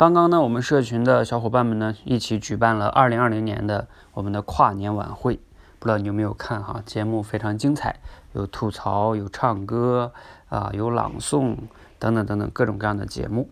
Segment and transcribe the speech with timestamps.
[0.00, 5.38] 刚刚呢，我们社群的小伙伴们呢，一起举办了二零二零年的我们的跨年晚会，
[5.78, 6.82] 不知道你有没有看哈？
[6.86, 7.96] 节目非常精彩，
[8.32, 10.14] 有吐槽，有唱歌
[10.48, 11.54] 啊，有朗诵
[11.98, 13.50] 等等等等各种各样的节目。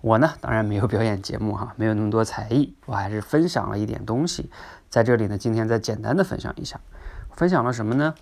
[0.00, 4.50] 我呢，当然没有表演节目哈， 没有那么多才艺，我还是分享了一点东西，
[4.88, 6.80] 在这里呢，今天再简单的分享一下，
[7.32, 8.14] 分享了什么呢？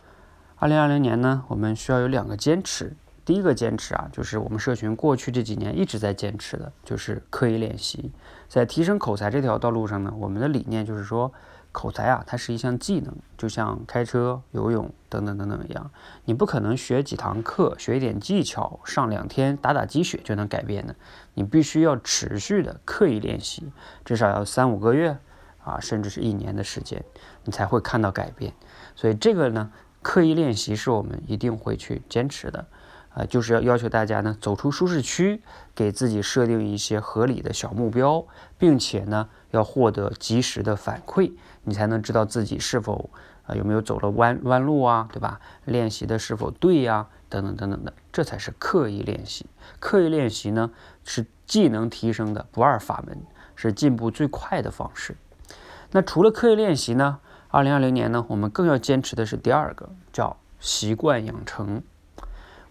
[0.57, 2.96] 二零二零年呢，我们需要有两个坚持。
[3.29, 8.11] 第一个坚持啊，就是我们社群过去这几年一直在坚持的，就是刻意练习。
[8.48, 11.30] 在提升口才这条道路上呢，我们的理念就是说，
[11.70, 15.90] 口才啊，它是一项技能，就像开车、游泳等等等等一样，
[16.25, 20.96] 你不可能学几堂课、学一点技巧、上两天打打鸡血就能改变的，
[21.34, 23.70] 你必须要持续的刻意练习，
[24.06, 25.18] 至少要三五个月
[25.62, 27.04] 啊，甚至是一年的时间，
[27.45, 28.54] 你才会看到改变。
[28.96, 29.70] 所以这个呢，
[30.00, 32.67] 刻意练习是我们一定会去坚持的。
[33.19, 35.42] 啊，就是要要求大家呢走出舒适区，
[35.75, 38.25] 给自己设定一些合理的小目标，
[38.56, 41.33] 并且呢要获得及时的反馈，
[41.65, 43.11] 你才能知道自己是否
[43.45, 45.41] 啊有没有走了弯弯路啊，对吧？
[45.65, 47.09] 练习的是否对呀？
[47.29, 49.45] 等等等等的，这才是刻意练习。
[49.81, 50.70] 刻意练习呢
[51.05, 53.19] 是技能提升的不二法门，
[53.57, 55.17] 是进步最快的方式。
[55.91, 61.83] 那除了刻意练习呢，二零二零年呢，我们更要坚持的是第二个，叫习惯养成。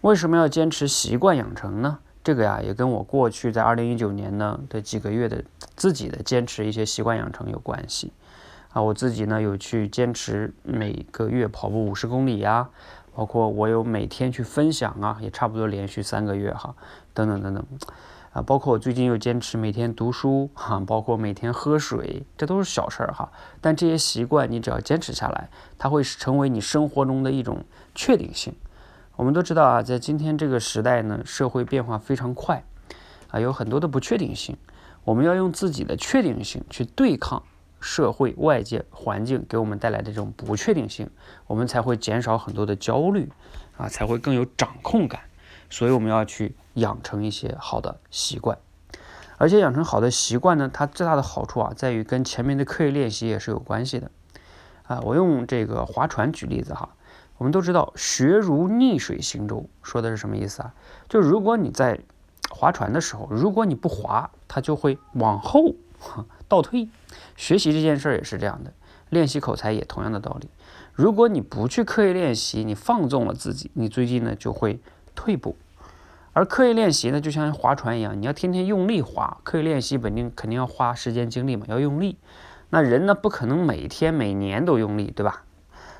[0.02, 1.98] 为什么要坚持习惯养成呢？
[2.22, 5.42] 这个呀，也跟我过去在二零一九年呢的几个月的
[5.74, 8.12] 自己的坚持一些习惯养成有关系
[8.70, 8.80] 啊。
[8.80, 12.68] 我自己呢有去坚持每个月跑步五十公里呀，
[13.14, 16.76] 包括我有每天去分享啊，也差不多连续三个月哈，
[17.12, 17.64] 等等等等
[18.32, 18.42] 啊。
[18.42, 23.32] 包括我最近又坚持每天读书哈，包括每天喝水，这都是小事儿哈。
[23.60, 27.64] 但这些习惯你只要坚持下来，它会成为你生活中的一种
[27.96, 28.54] 确定性。
[29.18, 32.62] 我们都知道啊，在今天这个时代呢，社会变化非常快，
[33.30, 34.56] 啊，有很多的不确定性。
[35.02, 37.42] 我们要用自己的确定性去对抗
[37.80, 41.10] 社会外界环境给我们带来的这种不确定性，
[41.48, 43.28] 我们才会减少很多的焦虑，
[43.76, 45.22] 啊，才会更有掌控感。
[45.68, 48.56] 所以我们要去养成一些好的习惯，
[49.36, 54.12] 而且养成好的习惯呢，它最大的好处啊，在于跟前面的刻意练习也是有关系的。
[54.84, 56.90] 啊，我用这个划船举例子哈。
[57.38, 60.74] 我们都知道“学如逆水行舟”说的是什么意思啊？
[61.08, 62.00] 就如果你在
[62.50, 65.74] 划船的时候，如果你不划，它就会往后
[66.48, 66.88] 倒退。
[67.36, 68.72] 学习这件事儿也是这样的，
[69.08, 70.48] 练习口才也同样的道理。
[70.92, 74.80] 如果你不去刻意练习，你放纵了自己，你最近呢就会
[75.14, 75.56] 退步。
[76.32, 79.38] 而刻意练习呢，就像划船一样，你要天天用力划。
[79.44, 82.16] 刻意练习本定肯定要花时间精力嘛，要用力。
[82.70, 85.44] 那人呢，不可能每天每年都用力，对吧？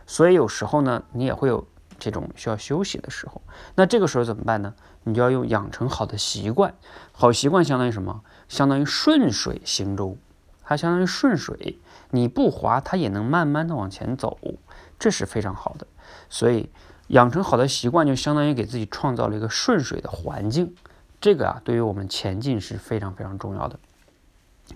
[0.08, 1.64] 所以有时候呢，你也会有
[1.98, 3.42] 这种需要休息的时候。
[3.74, 4.74] 那这个时候怎么办呢？
[5.04, 6.74] 你就要用养成好的习惯。
[7.12, 8.22] 好习惯相当于什么？
[8.48, 10.16] 相当于顺水行舟，
[10.64, 11.78] 它相当于顺水，
[12.10, 14.38] 你不滑，它也能慢慢的往前走，
[14.98, 15.86] 这是非常好的。
[16.30, 16.70] 所以
[17.08, 20.74] 养成好的习惯，就相当于给自己创造了一个顺水的环境。
[21.20, 23.78] 这个啊，对于我们前进是非常非常重要的。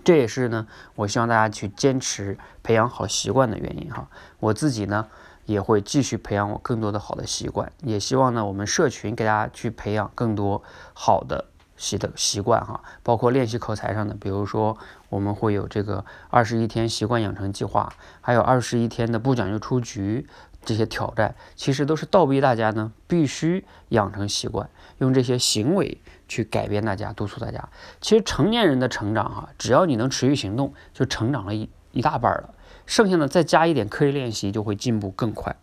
[0.03, 4.07] 这也是呢，我希望大家去坚持培养好习惯的原因哈。
[4.39, 5.07] 我自己呢。
[5.45, 14.77] 也会继续培养我更多的好的习惯，也希望呢，我们社群给大家去培养更多好的习的习惯哈，包括练习口才上的，比如说
[15.09, 20.25] 我们会有这个二十一天习惯养成计划，还有二十一天的不讲究出局
[20.63, 25.97] 这些挑战，其实都是倒逼大家呢必须养成习惯，用这些行为
[26.33, 27.69] 去改变大家，督促大家。
[28.01, 32.55] 其实成年人的成长哈，只要你能持续行动，就成长了一一大半了。
[32.87, 35.55] 剩下的再加一点刻意练习，就会进步更快。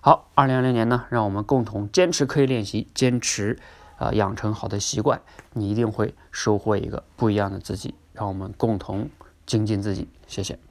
[0.00, 3.58] 好，二零二零年呢，让我们共同坚持刻意练习，坚持
[3.98, 5.20] 啊养成好的习惯，
[5.52, 7.94] 你一定会收获一个不一样的自己。
[8.14, 9.10] 让我们共同
[9.44, 10.65] 精进自己，谢谢。